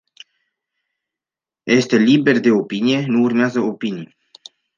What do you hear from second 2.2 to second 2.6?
de